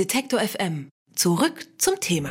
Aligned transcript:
Detektor 0.00 0.40
FM. 0.40 0.88
Zurück 1.14 1.66
zum 1.76 2.00
Thema. 2.00 2.30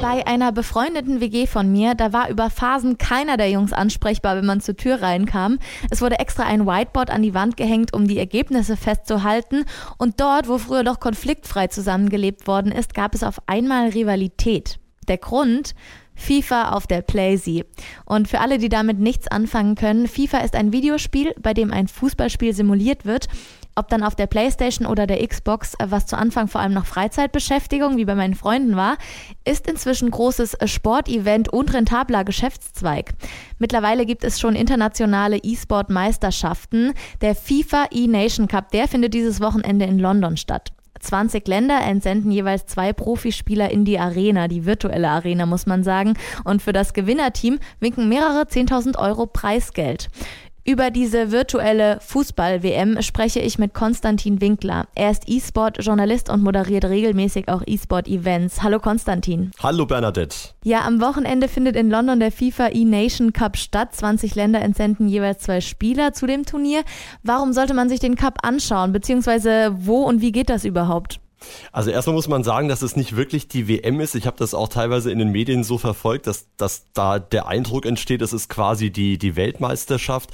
Bei 0.00 0.24
einer 0.24 0.52
befreundeten 0.52 1.20
WG 1.20 1.48
von 1.48 1.72
mir, 1.72 1.96
da 1.96 2.12
war 2.12 2.28
über 2.28 2.48
Phasen 2.48 2.96
keiner 2.96 3.36
der 3.36 3.50
Jungs 3.50 3.72
ansprechbar, 3.72 4.36
wenn 4.36 4.46
man 4.46 4.60
zur 4.60 4.76
Tür 4.76 5.02
reinkam. 5.02 5.58
Es 5.90 6.00
wurde 6.00 6.20
extra 6.20 6.44
ein 6.44 6.64
Whiteboard 6.64 7.10
an 7.10 7.22
die 7.22 7.34
Wand 7.34 7.56
gehängt, 7.56 7.92
um 7.92 8.06
die 8.06 8.20
Ergebnisse 8.20 8.76
festzuhalten. 8.76 9.64
Und 9.98 10.20
dort, 10.20 10.46
wo 10.46 10.58
früher 10.58 10.84
doch 10.84 11.00
konfliktfrei 11.00 11.66
zusammengelebt 11.66 12.46
worden 12.46 12.70
ist, 12.70 12.94
gab 12.94 13.16
es 13.16 13.24
auf 13.24 13.42
einmal 13.48 13.88
Rivalität. 13.88 14.78
Der 15.08 15.18
Grund? 15.18 15.74
FIFA 16.14 16.70
auf 16.70 16.86
der 16.86 17.02
PlayZ. 17.02 17.64
Und 18.04 18.28
für 18.28 18.38
alle, 18.38 18.58
die 18.58 18.68
damit 18.68 19.00
nichts 19.00 19.26
anfangen 19.26 19.74
können, 19.74 20.06
FIFA 20.06 20.38
ist 20.38 20.54
ein 20.54 20.72
Videospiel, 20.72 21.34
bei 21.40 21.52
dem 21.52 21.72
ein 21.72 21.88
Fußballspiel 21.88 22.54
simuliert 22.54 23.04
wird. 23.04 23.26
Ob 23.76 23.88
dann 23.88 24.04
auf 24.04 24.14
der 24.14 24.26
Playstation 24.26 24.86
oder 24.86 25.06
der 25.06 25.26
Xbox, 25.26 25.74
äh, 25.74 25.86
was 25.88 26.06
zu 26.06 26.16
Anfang 26.16 26.48
vor 26.48 26.60
allem 26.60 26.74
noch 26.74 26.86
Freizeitbeschäftigung, 26.86 27.96
wie 27.96 28.04
bei 28.04 28.14
meinen 28.14 28.34
Freunden 28.34 28.76
war, 28.76 28.96
ist 29.44 29.68
inzwischen 29.68 30.10
großes 30.10 30.54
äh, 30.54 30.68
Sportevent 30.68 31.52
und 31.52 31.74
rentabler 31.74 32.24
Geschäftszweig. 32.24 33.14
Mittlerweile 33.58 34.06
gibt 34.06 34.22
es 34.22 34.38
schon 34.38 34.54
internationale 34.54 35.38
E-Sport-Meisterschaften. 35.38 36.92
Der 37.20 37.34
FIFA 37.34 37.86
E-Nation 37.90 38.46
Cup, 38.46 38.70
der 38.70 38.86
findet 38.86 39.14
dieses 39.14 39.40
Wochenende 39.40 39.86
in 39.86 39.98
London 39.98 40.36
statt. 40.36 40.72
20 41.04 41.46
Länder 41.46 41.80
entsenden 41.82 42.30
jeweils 42.30 42.66
zwei 42.66 42.92
Profispieler 42.92 43.70
in 43.70 43.84
die 43.84 43.98
Arena, 43.98 44.48
die 44.48 44.64
virtuelle 44.64 45.10
Arena 45.10 45.46
muss 45.46 45.66
man 45.66 45.84
sagen. 45.84 46.14
Und 46.44 46.62
für 46.62 46.72
das 46.72 46.94
Gewinnerteam 46.94 47.58
winken 47.80 48.08
mehrere 48.08 48.42
10.000 48.42 48.98
Euro 48.98 49.26
Preisgeld. 49.26 50.08
Über 50.66 50.90
diese 50.90 51.30
virtuelle 51.30 51.98
Fußball-WM 52.00 53.02
spreche 53.02 53.38
ich 53.38 53.58
mit 53.58 53.74
Konstantin 53.74 54.40
Winkler. 54.40 54.86
Er 54.94 55.10
ist 55.10 55.24
E-Sport-Journalist 55.26 56.30
und 56.30 56.42
moderiert 56.42 56.86
regelmäßig 56.86 57.48
auch 57.48 57.60
E-Sport-Events. 57.66 58.62
Hallo 58.62 58.78
Konstantin. 58.80 59.50
Hallo 59.62 59.84
Bernadette. 59.84 60.34
Ja, 60.62 60.86
am 60.86 61.02
Wochenende 61.02 61.48
findet 61.48 61.76
in 61.76 61.90
London 61.90 62.18
der 62.18 62.32
FIFA 62.32 62.68
E-Nation 62.68 63.34
Cup 63.34 63.58
statt. 63.58 63.94
20 63.94 64.36
Länder 64.36 64.62
entsenden 64.62 65.06
jeweils 65.06 65.40
zwei 65.40 65.60
Spieler 65.60 66.14
zu 66.14 66.26
dem 66.26 66.46
Turnier. 66.46 66.82
Warum 67.22 67.52
sollte 67.52 67.74
man 67.74 67.90
sich 67.90 68.00
den 68.00 68.16
Cup 68.16 68.38
anschauen? 68.42 68.92
Beziehungsweise 68.92 69.76
wo 69.76 70.04
und 70.04 70.22
wie 70.22 70.32
geht 70.32 70.48
das 70.48 70.64
überhaupt? 70.64 71.20
Also 71.72 71.90
erstmal 71.90 72.14
muss 72.14 72.28
man 72.28 72.44
sagen, 72.44 72.68
dass 72.68 72.82
es 72.82 72.96
nicht 72.96 73.16
wirklich 73.16 73.48
die 73.48 73.68
WM 73.68 74.00
ist. 74.00 74.14
Ich 74.14 74.26
habe 74.26 74.36
das 74.38 74.54
auch 74.54 74.68
teilweise 74.68 75.10
in 75.10 75.18
den 75.18 75.30
Medien 75.30 75.64
so 75.64 75.78
verfolgt, 75.78 76.26
dass, 76.26 76.46
dass 76.56 76.86
da 76.92 77.18
der 77.18 77.46
Eindruck 77.46 77.86
entsteht, 77.86 78.22
es 78.22 78.32
ist 78.32 78.48
quasi 78.48 78.90
die, 78.90 79.18
die 79.18 79.36
Weltmeisterschaft. 79.36 80.30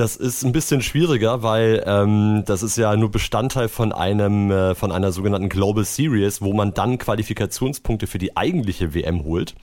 Das 0.00 0.16
ist 0.16 0.44
ein 0.44 0.52
bisschen 0.52 0.80
schwieriger, 0.80 1.42
weil 1.42 1.84
ähm, 1.86 2.42
das 2.46 2.62
ist 2.62 2.78
ja 2.78 2.96
nur 2.96 3.10
Bestandteil 3.10 3.68
von 3.68 3.92
einem 3.92 4.50
äh, 4.50 4.74
von 4.74 4.92
einer 4.92 5.12
sogenannten 5.12 5.50
Global 5.50 5.84
Series, 5.84 6.40
wo 6.40 6.54
man 6.54 6.72
dann 6.72 6.96
Qualifikationspunkte 6.96 8.06
für 8.06 8.16
die 8.16 8.34
eigentliche 8.34 8.94
WM 8.94 9.24
holt. 9.24 9.54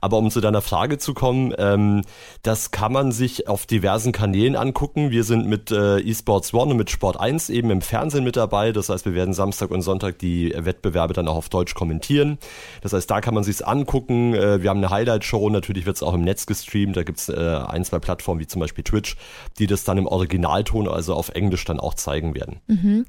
Aber 0.00 0.16
um 0.16 0.30
zu 0.30 0.40
deiner 0.40 0.62
Frage 0.62 0.96
zu 0.96 1.12
kommen, 1.12 1.52
ähm, 1.58 2.04
das 2.40 2.70
kann 2.70 2.90
man 2.90 3.12
sich 3.12 3.48
auf 3.48 3.66
diversen 3.66 4.12
Kanälen 4.12 4.56
angucken. 4.56 5.10
Wir 5.10 5.24
sind 5.24 5.46
mit 5.46 5.70
äh, 5.70 5.98
eSports 6.00 6.54
One 6.54 6.70
und 6.70 6.78
mit 6.78 6.88
Sport 6.88 7.20
1 7.20 7.50
eben 7.50 7.68
im 7.68 7.82
Fernsehen 7.82 8.24
mit 8.24 8.36
dabei. 8.36 8.72
Das 8.72 8.88
heißt, 8.88 9.04
wir 9.04 9.12
werden 9.12 9.34
Samstag 9.34 9.70
und 9.70 9.82
Sonntag 9.82 10.18
die 10.18 10.54
Wettbewerbe 10.56 11.12
dann 11.12 11.28
auch 11.28 11.36
auf 11.36 11.50
Deutsch 11.50 11.74
kommentieren. 11.74 12.38
Das 12.80 12.94
heißt, 12.94 13.10
da 13.10 13.20
kann 13.20 13.34
man 13.34 13.44
sich's 13.44 13.60
angucken. 13.60 14.32
Äh, 14.32 14.62
wir 14.62 14.70
haben 14.70 14.78
eine 14.78 14.88
Highlight-Show, 14.88 15.50
natürlich 15.50 15.84
wird's 15.84 16.02
auch 16.02 16.14
im 16.14 16.22
Netz 16.22 16.46
gestreamt. 16.46 16.96
Da 16.96 17.02
gibt's 17.02 17.28
äh, 17.28 17.34
ein, 17.36 17.84
zwei 17.84 17.98
Plattformen 17.98 18.40
wie 18.40 18.46
zum 18.46 18.60
Beispiel 18.60 18.84
Twitch, 18.84 19.16
die 19.58 19.66
das 19.66 19.81
dann 19.84 19.98
im 19.98 20.06
Originalton, 20.06 20.88
also 20.88 21.14
auf 21.14 21.30
Englisch, 21.30 21.64
dann 21.64 21.80
auch 21.80 21.94
zeigen 21.94 22.34
werden. 22.34 22.60
Mhm. 22.66 23.06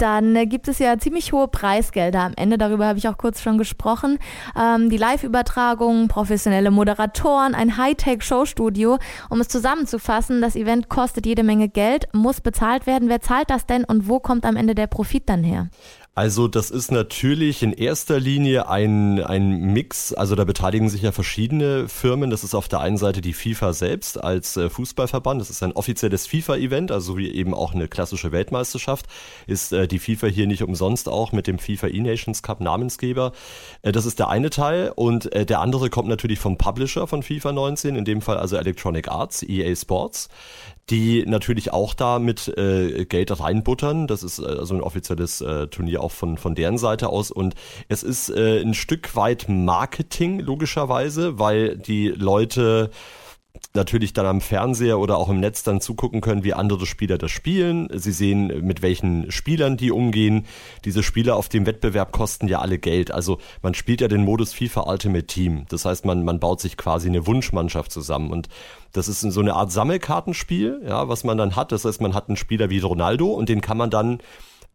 Dann 0.00 0.34
äh, 0.34 0.46
gibt 0.46 0.66
es 0.66 0.78
ja 0.78 0.98
ziemlich 0.98 1.32
hohe 1.32 1.46
Preisgelder 1.46 2.20
am 2.20 2.32
Ende, 2.34 2.56
darüber 2.56 2.86
habe 2.86 2.98
ich 2.98 3.06
auch 3.06 3.18
kurz 3.18 3.42
schon 3.42 3.58
gesprochen. 3.58 4.18
Ähm, 4.58 4.88
die 4.88 4.96
Live-Übertragung, 4.96 6.08
professionelle 6.08 6.70
Moderatoren, 6.70 7.54
ein 7.54 7.76
Hightech-Showstudio. 7.76 8.98
Um 9.28 9.40
es 9.42 9.48
zusammenzufassen, 9.48 10.40
das 10.40 10.56
Event 10.56 10.88
kostet 10.88 11.26
jede 11.26 11.42
Menge 11.42 11.68
Geld, 11.68 12.08
muss 12.14 12.40
bezahlt 12.40 12.86
werden. 12.86 13.10
Wer 13.10 13.20
zahlt 13.20 13.50
das 13.50 13.66
denn 13.66 13.84
und 13.84 14.08
wo 14.08 14.20
kommt 14.20 14.46
am 14.46 14.56
Ende 14.56 14.74
der 14.74 14.86
Profit 14.86 15.28
dann 15.28 15.44
her? 15.44 15.68
Also 16.16 16.48
das 16.48 16.72
ist 16.72 16.90
natürlich 16.90 17.62
in 17.62 17.72
erster 17.72 18.18
Linie 18.18 18.68
ein, 18.68 19.22
ein 19.22 19.72
Mix, 19.72 20.12
also 20.12 20.34
da 20.34 20.42
beteiligen 20.42 20.88
sich 20.88 21.02
ja 21.02 21.12
verschiedene 21.12 21.88
Firmen. 21.88 22.30
Das 22.30 22.42
ist 22.42 22.54
auf 22.54 22.66
der 22.66 22.80
einen 22.80 22.96
Seite 22.96 23.20
die 23.20 23.32
FIFA 23.32 23.72
selbst 23.72 24.22
als 24.22 24.56
äh, 24.56 24.68
Fußballverband. 24.68 25.40
Das 25.40 25.50
ist 25.50 25.62
ein 25.62 25.70
offizielles 25.70 26.26
FIFA-Event, 26.26 26.90
also 26.90 27.16
wie 27.16 27.30
eben 27.30 27.54
auch 27.54 27.74
eine 27.74 27.86
klassische 27.86 28.32
Weltmeisterschaft. 28.32 29.06
Ist 29.46 29.72
äh, 29.72 29.86
die 29.86 30.00
FIFA 30.00 30.26
hier 30.26 30.48
nicht 30.48 30.64
umsonst 30.64 31.08
auch 31.08 31.30
mit 31.30 31.46
dem 31.46 31.60
FIFA 31.60 31.86
E-Nations 31.86 32.42
Cup 32.42 32.60
Namensgeber. 32.60 33.30
Äh, 33.82 33.92
das 33.92 34.04
ist 34.04 34.18
der 34.18 34.28
eine 34.28 34.50
Teil 34.50 34.92
und 34.94 35.32
äh, 35.32 35.46
der 35.46 35.60
andere 35.60 35.90
kommt 35.90 36.08
natürlich 36.08 36.40
vom 36.40 36.58
Publisher 36.58 37.06
von 37.06 37.22
FIFA 37.22 37.52
19, 37.52 37.94
in 37.94 38.04
dem 38.04 38.20
Fall 38.20 38.36
also 38.36 38.56
Electronic 38.56 39.06
Arts, 39.08 39.44
EA 39.44 39.76
Sports 39.76 40.28
die 40.90 41.24
natürlich 41.26 41.72
auch 41.72 41.94
da 41.94 42.18
mit 42.18 42.48
äh, 42.58 43.04
Geld 43.04 43.38
reinbuttern. 43.38 44.06
Das 44.06 44.22
ist 44.22 44.40
äh, 44.40 44.46
also 44.46 44.74
ein 44.74 44.80
offizielles 44.80 45.40
äh, 45.40 45.68
Turnier 45.68 46.02
auch 46.02 46.12
von, 46.12 46.36
von 46.36 46.54
deren 46.54 46.78
Seite 46.78 47.08
aus. 47.08 47.30
Und 47.30 47.54
es 47.88 48.02
ist 48.02 48.28
äh, 48.28 48.60
ein 48.60 48.74
Stück 48.74 49.14
weit 49.14 49.48
Marketing, 49.48 50.40
logischerweise, 50.40 51.38
weil 51.38 51.76
die 51.76 52.08
Leute 52.08 52.90
natürlich 53.74 54.12
dann 54.12 54.26
am 54.26 54.40
Fernseher 54.40 54.98
oder 54.98 55.16
auch 55.16 55.28
im 55.28 55.40
Netz 55.40 55.62
dann 55.62 55.80
zugucken 55.80 56.20
können, 56.20 56.44
wie 56.44 56.54
andere 56.54 56.86
Spieler 56.86 57.18
das 57.18 57.30
spielen. 57.30 57.88
Sie 57.92 58.12
sehen, 58.12 58.48
mit 58.64 58.82
welchen 58.82 59.30
Spielern 59.30 59.76
die 59.76 59.92
umgehen. 59.92 60.46
Diese 60.84 61.02
Spieler 61.02 61.36
auf 61.36 61.48
dem 61.48 61.66
Wettbewerb 61.66 62.12
kosten 62.12 62.48
ja 62.48 62.60
alle 62.60 62.78
Geld. 62.78 63.10
Also 63.10 63.38
man 63.62 63.74
spielt 63.74 64.00
ja 64.00 64.08
den 64.08 64.24
Modus 64.24 64.52
FIFA 64.52 64.90
Ultimate 64.90 65.26
Team. 65.26 65.66
Das 65.68 65.84
heißt, 65.84 66.04
man, 66.04 66.24
man 66.24 66.40
baut 66.40 66.60
sich 66.60 66.76
quasi 66.76 67.08
eine 67.08 67.26
Wunschmannschaft 67.26 67.92
zusammen. 67.92 68.30
Und 68.30 68.48
das 68.92 69.08
ist 69.08 69.20
so 69.20 69.40
eine 69.40 69.54
Art 69.54 69.70
Sammelkartenspiel, 69.70 70.82
ja, 70.86 71.08
was 71.08 71.22
man 71.22 71.38
dann 71.38 71.54
hat. 71.54 71.70
Das 71.70 71.84
heißt, 71.84 72.00
man 72.00 72.14
hat 72.14 72.28
einen 72.28 72.36
Spieler 72.36 72.70
wie 72.70 72.80
Ronaldo 72.80 73.28
und 73.28 73.48
den 73.48 73.60
kann 73.60 73.76
man 73.76 73.90
dann 73.90 74.18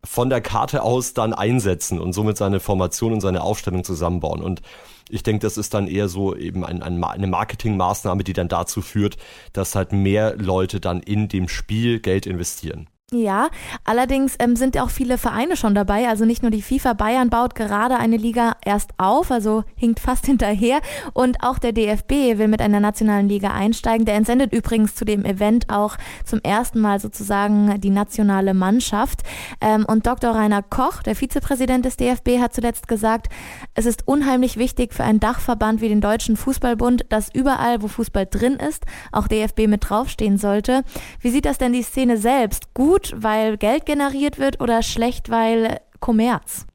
von 0.06 0.30
der 0.30 0.42
Karte 0.42 0.84
aus 0.84 1.14
dann 1.14 1.34
einsetzen 1.34 2.00
und 2.00 2.14
somit 2.14 2.38
seine 2.38 2.60
Formation 2.60 3.14
und 3.14 3.22
seine 3.22 3.42
Aufstellung 3.42 3.84
zusammenbauen. 3.84 4.42
Und 4.42 4.62
ich 5.10 5.24
denke, 5.24 5.42
das 5.42 5.58
ist 5.58 5.74
dann 5.74 5.88
eher 5.88 6.08
so 6.08 6.36
eben 6.36 6.66
ein, 6.66 6.82
ein, 6.82 7.04
eine 7.04 7.28
Marketingmaßnahme, 7.28 8.24
die 8.24 8.34
dann 8.34 8.48
dazu 8.48 8.82
führt, 8.82 9.18
dass 9.54 9.76
halt 9.76 9.92
mehr 9.92 10.36
Leute 10.38 10.80
dann 10.80 11.02
in 11.02 11.28
dem 11.28 11.48
Spiel 11.48 12.00
Geld 12.00 12.26
investieren. 12.26 12.88
Ja, 13.12 13.50
allerdings 13.84 14.36
ähm, 14.40 14.56
sind 14.56 14.80
auch 14.80 14.90
viele 14.90 15.20
Vereine 15.20 15.56
schon 15.58 15.76
dabei. 15.76 16.10
Also 16.10 16.26
nicht 16.26 16.42
nur 16.42 16.50
die 16.50 16.64
FIFA, 16.64 16.94
Bayern 16.94 17.30
baut 17.30 17.54
gerade 17.54 17.98
eine 17.98 18.18
Liga 18.18 18.54
erst 18.66 18.94
auf, 18.98 19.30
also 19.30 19.64
hinkt 19.76 20.00
fast 20.00 20.26
hinterher. 20.26 20.80
Und 21.14 21.44
auch 21.44 21.60
der 21.60 21.72
DFB 21.72 22.40
will 22.40 22.48
mit 22.48 22.62
einer 22.62 22.80
nationalen 22.80 23.30
Liga 23.30 23.52
einsteigen. 23.52 24.08
Der 24.08 24.16
entsendet 24.16 24.54
übrigens 24.54 24.96
zu 24.96 25.06
dem 25.06 25.24
Event 25.24 25.70
auch 25.70 25.98
zum 26.26 26.40
ersten 26.42 26.82
Mal 26.82 27.00
sozusagen 27.00 27.80
die 27.80 27.92
nationale 27.92 28.56
Mannschaft. 28.56 29.22
Ähm, 29.62 29.86
und 29.88 30.08
Dr. 30.08 30.32
Rainer 30.32 30.64
Koch, 30.64 31.04
der 31.04 31.16
Vizepräsident 31.16 31.86
des 31.86 31.98
DFB, 31.98 32.40
hat 32.40 32.56
zuletzt 32.56 32.88
gesagt, 32.88 33.28
es 33.76 33.86
ist 33.86 34.08
unheimlich 34.08 34.58
wichtig 34.58 34.96
für 34.96 35.04
einen 35.04 35.20
Dachverband 35.20 35.80
wie 35.80 35.90
den 35.90 36.02
Deutschen 36.02 36.38
Fußballbund, 36.38 37.06
dass 37.10 37.30
überall, 37.36 37.84
wo 37.84 37.88
Fußball 37.88 38.26
drin 38.26 38.56
ist, 38.56 38.84
auch 39.12 39.28
DFB 39.28 39.68
mit 39.68 39.88
draufstehen 39.88 40.40
sollte. 40.40 40.82
Wie 41.20 41.30
sieht 41.30 41.46
das 41.46 41.60
denn 41.60 41.72
die 41.72 41.84
Szene 41.84 42.18
selbst? 42.18 42.74
Gut 42.74 42.95
gut, 42.96 43.14
weil 43.18 43.58
Geld 43.58 43.86
generiert 43.86 44.40
wird 44.40 44.62
oder 44.62 44.82
schlecht, 44.82 45.30
weil 45.30 45.82
Kommerz? 46.00 46.66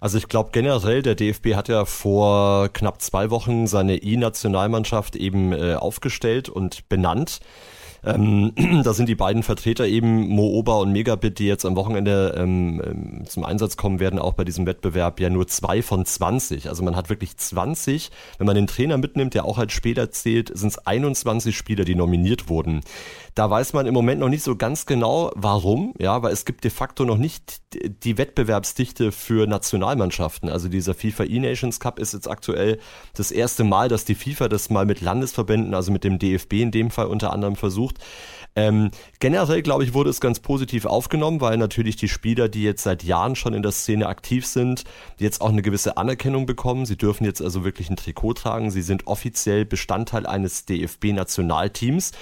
Also 0.00 0.16
ich 0.16 0.28
glaube 0.28 0.50
generell, 0.52 1.02
der 1.02 1.14
DFB 1.14 1.54
hat 1.54 1.68
ja 1.68 1.84
vor 1.84 2.70
knapp 2.72 3.02
zwei 3.02 3.30
Wochen 3.30 3.66
seine 3.66 3.96
E-Nationalmannschaft 3.98 5.16
eben 5.16 5.52
äh, 5.52 5.74
aufgestellt 5.74 6.48
und 6.48 6.88
benannt. 6.88 7.40
Ähm, 8.06 8.52
da 8.84 8.94
sind 8.94 9.08
die 9.08 9.14
beiden 9.14 9.42
Vertreter 9.42 9.86
eben 9.86 10.28
Mo 10.28 10.46
Ober 10.46 10.78
und 10.78 10.92
Megabit, 10.92 11.38
die 11.38 11.46
jetzt 11.46 11.66
am 11.66 11.76
Wochenende 11.76 12.34
ähm, 12.38 12.80
ähm, 12.84 13.22
zum 13.26 13.44
Einsatz 13.44 13.76
kommen 13.76 14.00
werden, 14.00 14.18
auch 14.18 14.34
bei 14.34 14.44
diesem 14.44 14.64
Wettbewerb, 14.64 15.20
ja 15.20 15.28
nur 15.28 15.48
zwei 15.48 15.82
von 15.82 16.06
20. 16.06 16.68
Also 16.68 16.84
man 16.84 16.96
hat 16.96 17.10
wirklich 17.10 17.36
20. 17.36 18.10
Wenn 18.38 18.46
man 18.46 18.56
den 18.56 18.68
Trainer 18.68 18.96
mitnimmt, 18.96 19.34
der 19.34 19.44
auch 19.44 19.58
als 19.58 19.72
Spieler 19.72 20.10
zählt, 20.10 20.56
sind 20.56 20.68
es 20.68 20.78
21 20.78 21.56
Spieler, 21.56 21.84
die 21.84 21.96
nominiert 21.96 22.48
wurden. 22.48 22.80
Da 23.34 23.50
weiß 23.50 23.72
man 23.72 23.86
im 23.86 23.94
Moment 23.94 24.20
noch 24.20 24.28
nicht 24.28 24.42
so 24.42 24.56
ganz 24.56 24.86
genau, 24.86 25.30
warum, 25.34 25.92
ja, 25.98 26.22
weil 26.22 26.32
es 26.32 26.44
gibt 26.44 26.64
de 26.64 26.70
facto 26.70 27.04
noch 27.04 27.18
nicht 27.18 27.60
die 28.04 28.18
Wettbewerbsdichte 28.18 29.12
für 29.12 29.46
Nationalmannschaften. 29.46 30.48
Also 30.48 30.68
dieser 30.68 30.94
FIFA 30.94 31.24
E-Nations 31.24 31.80
Cup 31.80 31.98
ist 31.98 32.14
jetzt 32.14 32.28
aktuell 32.28 32.78
das 33.14 33.30
erste 33.30 33.64
Mal, 33.64 33.88
dass 33.88 34.04
die 34.04 34.14
FIFA 34.14 34.48
das 34.48 34.70
mal 34.70 34.86
mit 34.86 35.00
Landesverbänden, 35.00 35.74
also 35.74 35.92
mit 35.92 36.04
dem 36.04 36.18
DFB 36.18 36.54
in 36.54 36.70
dem 36.70 36.90
Fall 36.90 37.06
unter 37.06 37.32
anderem 37.32 37.56
versucht. 37.56 37.98
Ähm, 38.56 38.90
generell, 39.20 39.60
glaube 39.60 39.84
ich, 39.84 39.92
wurde 39.92 40.08
es 40.08 40.20
ganz 40.20 40.40
positiv 40.40 40.86
aufgenommen, 40.86 41.42
weil 41.42 41.58
natürlich 41.58 41.96
die 41.96 42.08
Spieler, 42.08 42.48
die 42.48 42.62
jetzt 42.62 42.82
seit 42.82 43.04
Jahren 43.04 43.36
schon 43.36 43.52
in 43.52 43.62
der 43.62 43.72
Szene 43.72 44.06
aktiv 44.06 44.46
sind, 44.46 44.84
jetzt 45.18 45.42
auch 45.42 45.50
eine 45.50 45.60
gewisse 45.60 45.98
Anerkennung 45.98 46.46
bekommen. 46.46 46.86
Sie 46.86 46.96
dürfen 46.96 47.24
jetzt 47.24 47.42
also 47.42 47.64
wirklich 47.64 47.90
ein 47.90 47.96
Trikot 47.96 48.32
tragen. 48.32 48.70
Sie 48.70 48.82
sind 48.82 49.06
offiziell 49.06 49.66
Bestandteil 49.66 50.26
eines 50.26 50.64
DFB-Nationalteams. 50.64 52.12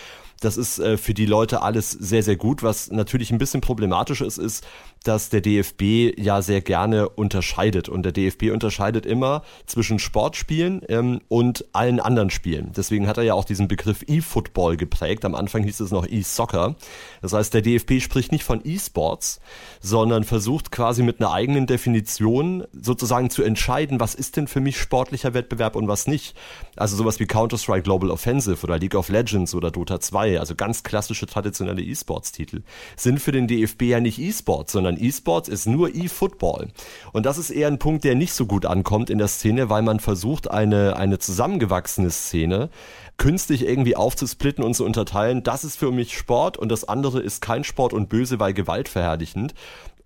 Das 0.41 0.57
ist 0.57 0.79
äh, 0.79 0.99
für 0.99 1.15
die 1.15 1.27
Leute 1.27 1.63
alles 1.63 1.91
sehr, 1.91 2.23
sehr 2.23 2.37
gut. 2.37 2.63
Was 2.63 2.91
natürlich 2.91 3.31
ein 3.31 3.39
bisschen 3.39 3.61
problematisch 3.61 4.21
ist, 4.21 4.39
ist, 4.39 4.67
dass 5.05 5.29
der 5.29 5.43
DFB 5.43 6.19
ja 6.19 6.43
sehr 6.43 6.61
gerne 6.61 7.09
unterscheidet. 7.09 7.89
Und 7.89 8.03
der 8.03 8.13
DFB 8.13 8.51
unterscheidet 8.51 9.07
immer 9.07 9.43
zwischen 9.67 9.99
Sportspielen 9.99 10.83
ähm, 10.89 11.21
und 11.29 11.67
allen 11.73 12.01
anderen 12.01 12.31
Spielen. 12.31 12.73
Deswegen 12.77 13.07
hat 13.07 13.19
er 13.19 13.23
ja 13.23 13.35
auch 13.35 13.45
diesen 13.45 13.69
Begriff 13.69 14.03
E-Football 14.07 14.77
geprägt. 14.77 15.25
Am 15.25 15.35
Anfang 15.35 15.63
hieß 15.63 15.81
es 15.81 15.91
noch 15.91 16.07
E-Soccer. 16.09 16.75
Das 17.23 17.33
heißt, 17.33 17.55
der 17.55 17.63
DFB 17.63 18.01
spricht 18.01 18.33
nicht 18.33 18.45
von 18.45 18.61
E-Sports, 18.65 19.41
sondern 19.81 20.25
versucht 20.25 20.73
quasi 20.73 21.03
mit 21.03 21.21
einer 21.21 21.33
eigenen 21.33 21.67
Definition 21.67 22.65
sozusagen 22.73 23.31
zu 23.31 23.43
entscheiden, 23.43 24.01
was 24.01 24.15
ist 24.15 24.37
denn 24.37 24.49
für 24.49 24.61
mich 24.61 24.79
sportlicher 24.79 25.35
Wettbewerb 25.35 25.77
und 25.77 25.87
was 25.87 26.07
nicht. 26.07 26.35
Also 26.77 26.97
sowas 26.97 27.21
wie 27.21 27.27
Counter-Strike 27.27 27.83
Global 27.83 28.11
Offensive 28.11 28.65
oder 28.65 28.79
League 28.79 28.95
of 28.95 29.11
Legends 29.11 29.55
oder 29.55 29.71
Dota 29.71 30.01
2, 30.01 30.41
also 30.41 30.55
ganz 30.55 30.83
klassische 30.83 31.27
traditionelle 31.27 31.83
E-Sports-Titel, 31.83 32.63
sind 32.97 33.21
für 33.21 33.33
den 33.33 33.47
DFB 33.47 33.83
ja 33.83 34.01
nicht 34.01 34.19
E-Sports, 34.19 34.73
sondern 34.73 34.94
E-Sports 34.99 35.49
ist 35.49 35.67
nur 35.67 35.95
E-Football. 35.95 36.69
Und 37.13 37.27
das 37.27 37.39
ist 37.39 37.51
eher 37.51 37.69
ein 37.69 37.79
Punkt, 37.79 38.05
der 38.05 38.15
nicht 38.15 38.33
so 38.33 38.47
gut 38.47 38.67
ankommt 38.67 39.11
in 39.11 39.19
der 39.19 39.29
Szene, 39.29 39.71
weil 39.71 39.83
man 39.83 40.01
versucht, 40.01 40.51
eine, 40.51 40.97
eine 40.97 41.19
zusammengewachsene 41.19 42.11
Szene 42.11 42.71
künstlich 43.17 43.67
irgendwie 43.67 43.97
aufzusplitten 43.97 44.65
und 44.65 44.75
zu 44.75 44.85
unterteilen, 44.85 45.43
das 45.43 45.65
ist 45.65 45.77
für 45.77 45.93
mich 45.93 46.17
Sport 46.17 46.57
und 46.57 46.69
das 46.69 46.89
andere 46.89 47.21
ist 47.21 47.41
kein 47.41 47.65
Sport 47.65 47.93
und 47.93 48.09
böse, 48.09 48.41
weil 48.41 48.55
gewaltverherrlichend. 48.55 49.55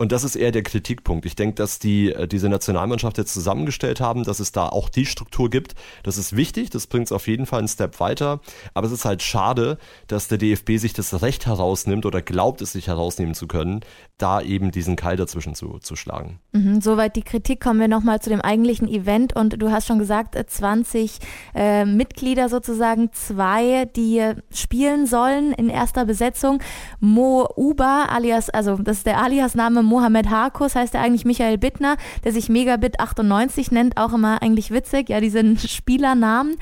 Und 0.01 0.13
das 0.13 0.23
ist 0.23 0.37
eher 0.37 0.53
der 0.53 0.63
Kritikpunkt. 0.63 1.27
Ich 1.27 1.35
denke, 1.35 1.57
dass 1.57 1.81
die 1.81 2.13
äh, 2.13 2.29
diese 2.29 2.49
Nationalmannschaft 2.49 3.19
jetzt 3.19 3.35
zusammengestellt 3.35 4.01
haben, 4.01 4.23
dass 4.23 4.39
es 4.39 4.53
da 4.53 4.69
auch 4.69 4.89
die 4.89 5.07
Struktur 5.07 5.51
gibt. 5.51 5.75
Das 6.05 6.19
ist 6.19 6.37
wichtig, 6.37 6.71
das 6.71 6.87
bringt 6.87 7.07
es 7.07 7.13
auf 7.13 7.27
jeden 7.27 7.47
Fall 7.47 7.59
einen 7.59 7.69
Step 7.69 7.99
weiter. 7.99 8.41
Aber 8.75 8.87
es 8.87 8.93
ist 8.93 9.05
halt 9.05 9.23
schade, 9.23 9.77
dass 10.07 10.29
der 10.29 10.39
DFB 10.39 10.77
sich 10.77 10.93
das 10.93 11.21
Recht 11.21 11.47
herausnimmt 11.47 12.07
oder 12.07 12.23
glaubt, 12.23 12.63
es 12.63 12.73
sich 12.73 12.87
herausnehmen 12.87 13.35
zu 13.35 13.49
können, 13.49 13.81
da 14.19 14.41
eben 14.41 14.71
diesen 14.71 14.95
Keil 14.95 15.17
dazwischen 15.17 15.57
zu, 15.57 15.79
zu 15.81 15.97
schlagen. 15.97 16.39
Mhm, 16.53 16.81
soweit 16.81 17.17
die 17.17 17.23
Kritik. 17.23 17.61
Kommen 17.61 17.81
wir 17.81 17.89
nochmal 17.89 18.21
zu 18.21 18.31
dem 18.31 18.41
eigentlichen 18.41 18.87
Event. 18.87 19.35
Und 19.35 19.61
du 19.61 19.73
hast 19.73 19.89
schon 19.89 19.99
gesagt, 19.99 20.37
20 20.37 21.19
äh, 21.57 21.85
Mitglieder 21.85 22.49
sozusagen, 22.49 23.11
zwei, 23.13 23.87
die 23.97 24.33
spielen 24.53 25.07
sollen 25.07 25.53
in 25.53 25.69
erster 25.69 26.05
Besetzung. 26.05 26.63
Mo 27.01 27.49
Uba 27.57 28.05
alias, 28.05 28.49
also 28.49 28.77
das 28.77 28.99
ist 28.99 29.07
der 29.07 29.21
Alias-Name 29.21 29.88
Mohamed 29.89 30.31
Harkus 30.31 30.75
heißt 30.75 30.95
er 30.95 31.01
eigentlich 31.01 31.25
Michael 31.25 31.59
Bittner, 31.59 31.97
der 32.25 32.33
sich 32.33 32.49
Megabit 32.49 33.01
98 33.01 33.71
nennt, 33.71 33.97
auch 33.97 34.13
immer 34.13 34.43
eigentlich 34.43 34.71
witzig, 34.71 35.09
ja, 35.09 35.21
diese 35.21 35.57
Spielernamen. 35.69 36.57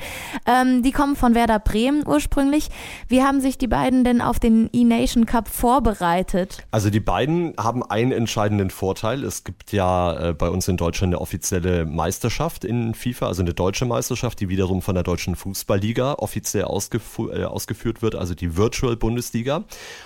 Ähm, 0.45 0.81
die 0.81 0.91
kommen 0.91 1.15
von 1.15 1.35
Werder 1.35 1.59
Bremen 1.59 2.03
ursprünglich. 2.07 2.69
Wie 3.07 3.21
haben 3.21 3.41
sich 3.41 3.57
die 3.57 3.67
beiden 3.67 4.03
denn 4.03 4.21
auf 4.21 4.39
den 4.39 4.69
E-Nation 4.71 5.25
Cup 5.25 5.49
vorbereitet? 5.49 6.63
Also 6.71 6.89
die 6.89 6.99
beiden 6.99 7.53
haben 7.57 7.83
einen 7.83 8.11
entscheidenden 8.11 8.69
Vorteil. 8.69 9.23
Es 9.23 9.43
gibt 9.43 9.71
ja 9.73 10.29
äh, 10.29 10.33
bei 10.33 10.49
uns 10.49 10.67
in 10.67 10.77
Deutschland 10.77 11.13
eine 11.13 11.21
offizielle 11.21 11.85
Meisterschaft 11.85 12.63
in 12.63 12.93
FIFA, 12.93 13.27
also 13.27 13.41
eine 13.41 13.53
deutsche 13.53 13.85
Meisterschaft, 13.85 14.39
die 14.39 14.49
wiederum 14.49 14.81
von 14.81 14.95
der 14.95 15.03
deutschen 15.03 15.35
Fußballliga 15.35 16.13
offiziell 16.13 16.63
ausgef 16.63 17.19
äh, 17.19 17.43
ausgeführt 17.43 18.01
wird, 18.01 18.15
also 18.15 18.35
die 18.35 18.55
Virtual 18.55 18.95
Bundesliga. 18.95 19.63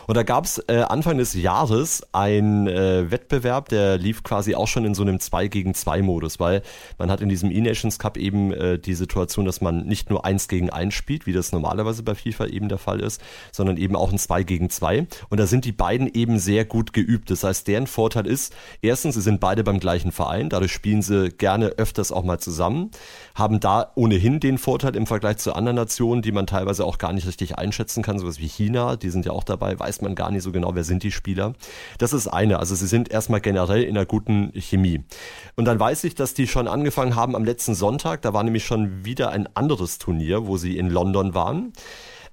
Und 0.07 0.18
da 0.18 0.23
gab 0.23 0.45
es 0.45 0.57
äh, 0.68 0.83
Anfang 0.88 1.18
des 1.18 1.33
Jahres 1.33 2.01
ein 2.12 2.68
äh, 2.68 3.11
Wettbewerb, 3.12 3.69
der 3.69 3.98
lief 3.98 4.24
quasi 4.24 4.56
auch 4.56 4.68
schon 4.68 4.86
in 4.86 4.94
so 4.94 5.02
einem 5.02 5.19
2 5.19 5.48
gegen 5.48 5.74
2 5.74 6.02
Modus, 6.02 6.40
weil 6.40 6.62
man 6.98 7.12
hat 7.12 7.22
in 7.22 7.30
diesem 7.30 7.52
E-Nations 7.52 8.00
Cup 8.00 8.18
eben 8.18 8.52
äh, 8.54 8.80
die 8.80 8.94
Situation, 8.94 9.46
dass 9.46 9.62
man 9.62 9.86
nicht 9.86 10.10
nur 10.10 10.25
1 10.25 10.48
gegen 10.48 10.69
1 10.69 10.94
spielt, 10.94 11.25
wie 11.25 11.34
das 11.34 11.52
normalerweise 11.52 12.04
bei 12.04 12.16
FIFA 12.16 12.48
eben 12.48 12.69
der 12.69 12.78
Fall 12.78 13.00
ist, 13.00 13.22
sondern 13.52 13.78
eben 13.78 13.96
auch 13.96 14.12
ein 14.12 14.18
2 14.18 14.44
gegen 14.44 14.69
2. 14.69 15.08
Und 15.30 15.40
da 15.40 15.48
sind 15.48 15.66
die 15.66 15.72
beiden 15.72 16.08
eben 16.13 16.40
sehr 16.40 16.66
gut 16.66 16.94
geübt. 16.94 17.30
Das 17.31 17.44
heißt, 17.44 17.68
deren 17.68 17.88
Vorteil 17.88 18.28
ist, 18.28 18.54
erstens, 18.81 19.16
sie 19.16 19.22
sind 19.22 19.40
beide 19.40 19.64
beim 19.64 19.80
gleichen 19.80 20.12
Verein, 20.12 20.50
dadurch 20.50 20.72
spielen 20.72 21.02
sie 21.02 21.30
gerne 21.30 21.68
öfters 21.78 22.12
auch 22.12 22.24
mal 22.24 22.40
zusammen, 22.40 22.92
haben 23.36 23.60
da 23.60 23.92
ohnehin 23.96 24.40
den 24.40 24.57
Vorteil 24.57 24.96
im 24.96 25.07
Vergleich 25.07 25.38
zu 25.38 25.54
anderen 25.54 25.75
Nationen, 25.75 26.22
die 26.22 26.31
man 26.31 26.48
teilweise 26.48 26.86
auch 26.86 26.98
gar 26.98 27.14
nicht 27.14 27.28
richtig 27.28 27.57
einschätzen 27.57 28.04
kann, 28.04 28.19
sowas 28.19 28.40
wie 28.40 28.48
China, 28.48 28.96
die 28.96 29.10
sind 29.10 29.25
ja 29.25 29.31
auch 29.31 29.44
dabei, 29.44 29.80
weiß 29.80 30.02
man 30.02 30.16
gar 30.16 30.31
nicht 30.31 30.44
so 30.44 30.52
genau, 30.52 30.75
wer 30.75 30.84
sind 30.84 31.04
die 31.04 31.12
Spieler. 31.12 31.54
Das 31.98 32.14
ist 32.14 32.28
eine, 32.28 32.60
also 32.60 32.75
sie 32.75 32.88
sind 32.88 33.00
sind 33.01 33.12
erstmal 33.12 33.42
generell 33.42 33.83
in 33.83 33.98
einer 33.98 34.06
guten 34.06 34.51
Chemie. 34.53 35.03
Und 35.56 35.65
dann 35.65 35.80
weiß 35.80 36.03
ich, 36.03 36.13
dass 36.13 36.36
die 36.36 36.48
schon 36.48 36.68
angefangen 36.68 37.15
haben 37.15 37.36
am 37.36 37.44
letzten 37.44 37.74
Sonntag, 37.74 38.21
da 38.21 38.33
war 38.33 38.44
nämlich 38.44 38.63
schon 38.63 39.03
wieder 39.03 39.31
ein 39.31 39.50
anderes 39.56 39.98
Turnier, 39.98 40.45
wo 40.45 40.57
sie 40.57 40.77
in 40.77 40.88
London 40.88 41.33
waren 41.33 41.74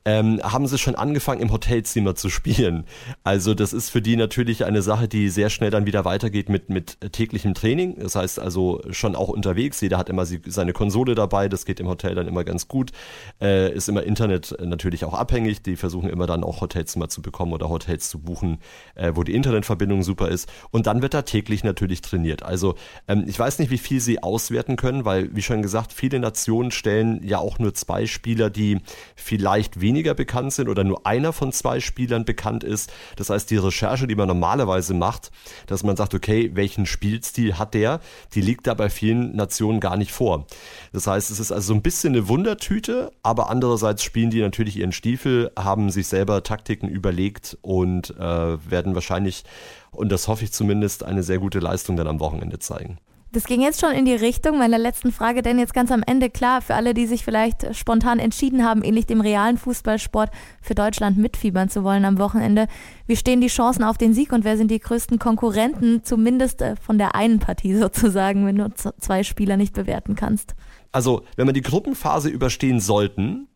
ähm, 0.04 0.40
haben 0.42 0.66
sie 0.66 0.78
schon 0.78 0.94
angefangen 0.94 1.40
im 1.40 1.52
Hotelzimmer 1.52 2.14
zu 2.14 2.30
spielen. 2.30 2.84
Also 3.24 3.54
das 3.54 3.72
ist 3.72 3.90
für 3.90 4.00
die 4.00 4.16
natürlich 4.16 4.64
eine 4.64 4.82
Sache, 4.82 5.08
die 5.08 5.28
sehr 5.28 5.50
schnell 5.50 5.70
dann 5.70 5.86
wieder 5.86 6.04
weitergeht 6.04 6.48
mit, 6.48 6.70
mit 6.70 6.98
täglichem 7.12 7.54
Training. 7.54 7.98
Das 8.00 8.14
heißt 8.14 8.38
also 8.38 8.80
schon 8.90 9.14
auch 9.14 9.28
unterwegs. 9.28 9.80
Jeder 9.80 9.98
hat 9.98 10.08
immer 10.08 10.24
seine 10.26 10.72
Konsole 10.72 11.14
dabei. 11.14 11.48
Das 11.48 11.66
geht 11.66 11.80
im 11.80 11.88
Hotel 11.88 12.14
dann 12.14 12.26
immer 12.26 12.44
ganz 12.44 12.68
gut. 12.68 12.92
Äh, 13.40 13.74
ist 13.74 13.88
immer 13.88 14.02
Internet 14.02 14.56
natürlich 14.60 15.04
auch 15.04 15.14
abhängig. 15.14 15.62
Die 15.62 15.76
versuchen 15.76 16.08
immer 16.08 16.26
dann 16.26 16.42
auch 16.42 16.60
Hotelzimmer 16.60 17.08
zu 17.08 17.20
bekommen 17.20 17.52
oder 17.52 17.68
Hotels 17.68 18.08
zu 18.08 18.18
buchen, 18.18 18.58
äh, 18.94 19.12
wo 19.14 19.24
die 19.24 19.34
Internetverbindung 19.34 20.02
super 20.02 20.28
ist. 20.28 20.48
Und 20.70 20.86
dann 20.86 21.02
wird 21.02 21.14
da 21.14 21.22
täglich 21.22 21.64
natürlich 21.64 22.00
trainiert. 22.00 22.42
Also 22.42 22.76
ähm, 23.08 23.24
ich 23.26 23.38
weiß 23.38 23.58
nicht, 23.58 23.70
wie 23.70 23.78
viel 23.78 24.00
sie 24.00 24.22
auswerten 24.22 24.76
können, 24.76 25.04
weil, 25.04 25.34
wie 25.34 25.42
schon 25.42 25.60
gesagt, 25.60 25.92
viele 25.92 26.18
Nationen 26.18 26.70
stellen 26.70 27.20
ja 27.22 27.38
auch 27.38 27.58
nur 27.58 27.74
zwei 27.74 28.06
Spieler, 28.06 28.48
die 28.48 28.78
vielleicht 29.14 29.80
weniger 29.80 29.87
weniger 29.88 30.12
bekannt 30.12 30.52
sind 30.52 30.68
oder 30.68 30.84
nur 30.84 31.06
einer 31.06 31.32
von 31.32 31.50
zwei 31.50 31.80
Spielern 31.80 32.26
bekannt 32.26 32.62
ist. 32.62 32.92
Das 33.16 33.30
heißt, 33.30 33.50
die 33.50 33.56
Recherche, 33.56 34.06
die 34.06 34.14
man 34.14 34.28
normalerweise 34.28 34.92
macht, 34.92 35.30
dass 35.66 35.82
man 35.82 35.96
sagt, 35.96 36.12
okay, 36.12 36.50
welchen 36.52 36.84
Spielstil 36.84 37.58
hat 37.58 37.72
der, 37.72 38.00
die 38.34 38.42
liegt 38.42 38.66
da 38.66 38.74
bei 38.74 38.90
vielen 38.90 39.34
Nationen 39.34 39.80
gar 39.80 39.96
nicht 39.96 40.12
vor. 40.12 40.46
Das 40.92 41.06
heißt, 41.06 41.30
es 41.30 41.40
ist 41.40 41.52
also 41.52 41.68
so 41.68 41.74
ein 41.74 41.80
bisschen 41.80 42.14
eine 42.14 42.28
Wundertüte, 42.28 43.12
aber 43.22 43.48
andererseits 43.48 44.02
spielen 44.02 44.28
die 44.28 44.42
natürlich 44.42 44.76
ihren 44.76 44.92
Stiefel, 44.92 45.50
haben 45.58 45.90
sich 45.90 46.06
selber 46.06 46.42
Taktiken 46.42 46.88
überlegt 46.88 47.56
und 47.62 48.10
äh, 48.18 48.70
werden 48.70 48.94
wahrscheinlich, 48.94 49.44
und 49.90 50.12
das 50.12 50.28
hoffe 50.28 50.44
ich 50.44 50.52
zumindest, 50.52 51.02
eine 51.02 51.22
sehr 51.22 51.38
gute 51.38 51.60
Leistung 51.60 51.96
dann 51.96 52.08
am 52.08 52.20
Wochenende 52.20 52.58
zeigen. 52.58 52.98
Das 53.38 53.44
ging 53.44 53.60
jetzt 53.60 53.80
schon 53.80 53.92
in 53.92 54.04
die 54.04 54.16
Richtung 54.16 54.58
meiner 54.58 54.78
letzten 54.78 55.12
Frage, 55.12 55.42
denn 55.42 55.60
jetzt 55.60 55.72
ganz 55.72 55.92
am 55.92 56.02
Ende 56.04 56.28
klar, 56.28 56.60
für 56.60 56.74
alle, 56.74 56.92
die 56.92 57.06
sich 57.06 57.24
vielleicht 57.24 57.72
spontan 57.76 58.18
entschieden 58.18 58.64
haben, 58.64 58.82
ähnlich 58.82 59.06
dem 59.06 59.20
realen 59.20 59.58
Fußballsport 59.58 60.30
für 60.60 60.74
Deutschland 60.74 61.18
mitfiebern 61.18 61.68
zu 61.68 61.84
wollen 61.84 62.04
am 62.04 62.18
Wochenende. 62.18 62.66
Wie 63.06 63.14
stehen 63.14 63.40
die 63.40 63.46
Chancen 63.46 63.84
auf 63.84 63.96
den 63.96 64.12
Sieg 64.12 64.32
und 64.32 64.42
wer 64.42 64.56
sind 64.56 64.72
die 64.72 64.80
größten 64.80 65.20
Konkurrenten, 65.20 66.02
zumindest 66.02 66.62
äh, 66.62 66.74
von 66.84 66.98
der 66.98 67.14
einen 67.14 67.38
Partie 67.38 67.76
sozusagen, 67.78 68.44
wenn 68.44 68.56
du 68.56 68.74
zwei 68.74 69.22
Spieler 69.22 69.56
nicht 69.56 69.72
bewerten 69.72 70.16
kannst? 70.16 70.56
Also, 70.90 71.22
wenn 71.36 71.46
wir 71.46 71.52
die 71.52 71.62
Gruppenphase 71.62 72.30
überstehen 72.30 72.80
sollten, 72.80 73.46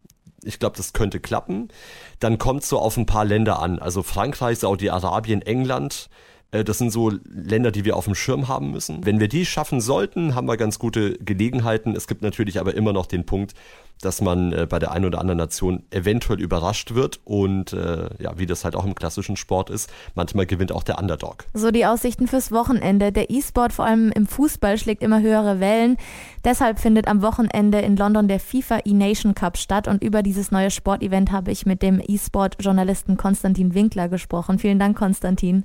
ich 0.44 0.60
glaube, 0.60 0.76
das 0.76 0.92
könnte 0.92 1.18
klappen, 1.18 1.70
dann 2.20 2.38
kommt 2.38 2.62
es 2.62 2.68
so 2.68 2.78
auf 2.78 2.96
ein 2.96 3.06
paar 3.06 3.24
Länder 3.24 3.60
an. 3.60 3.80
Also 3.80 4.04
Frankreich, 4.04 4.60
Saudi-Arabien, 4.60 5.42
England, 5.42 6.08
äh, 6.08 6.31
das 6.52 6.78
sind 6.78 6.90
so 6.90 7.10
Länder, 7.24 7.70
die 7.70 7.84
wir 7.84 7.96
auf 7.96 8.04
dem 8.04 8.14
Schirm 8.14 8.48
haben 8.48 8.70
müssen. 8.70 9.04
Wenn 9.04 9.20
wir 9.20 9.28
die 9.28 9.46
schaffen 9.46 9.80
sollten, 9.80 10.34
haben 10.34 10.46
wir 10.46 10.56
ganz 10.56 10.78
gute 10.78 11.14
Gelegenheiten. 11.14 11.96
Es 11.96 12.06
gibt 12.06 12.22
natürlich 12.22 12.60
aber 12.60 12.74
immer 12.74 12.92
noch 12.92 13.06
den 13.06 13.24
Punkt, 13.24 13.54
dass 14.02 14.20
man 14.20 14.52
äh, 14.52 14.66
bei 14.68 14.78
der 14.78 14.92
einen 14.92 15.06
oder 15.06 15.20
anderen 15.20 15.38
Nation 15.38 15.84
eventuell 15.90 16.40
überrascht 16.40 16.94
wird 16.94 17.20
und 17.24 17.72
äh, 17.72 18.10
ja, 18.18 18.36
wie 18.36 18.46
das 18.46 18.64
halt 18.64 18.76
auch 18.76 18.84
im 18.84 18.94
klassischen 18.94 19.36
Sport 19.36 19.70
ist, 19.70 19.90
manchmal 20.14 20.46
gewinnt 20.46 20.72
auch 20.72 20.82
der 20.82 20.98
Underdog. 20.98 21.44
So 21.54 21.70
die 21.70 21.86
Aussichten 21.86 22.26
fürs 22.26 22.52
Wochenende. 22.52 23.12
Der 23.12 23.30
E-Sport, 23.30 23.72
vor 23.72 23.86
allem 23.86 24.10
im 24.12 24.26
Fußball, 24.26 24.76
schlägt 24.76 25.02
immer 25.02 25.22
höhere 25.22 25.60
Wellen. 25.60 25.96
Deshalb 26.44 26.80
findet 26.80 27.06
am 27.06 27.22
Wochenende 27.22 27.80
in 27.80 27.96
London 27.96 28.28
der 28.28 28.40
FIFA 28.40 28.80
E-Nation 28.84 29.34
Cup 29.34 29.56
statt 29.56 29.88
und 29.88 30.02
über 30.02 30.22
dieses 30.22 30.50
neue 30.50 30.70
Sportevent 30.70 31.30
habe 31.30 31.50
ich 31.50 31.64
mit 31.64 31.82
dem 31.82 32.02
E-Sport-Journalisten 32.04 33.16
Konstantin 33.16 33.74
Winkler 33.74 34.08
gesprochen. 34.08 34.58
Vielen 34.58 34.78
Dank, 34.80 34.98
Konstantin. 34.98 35.64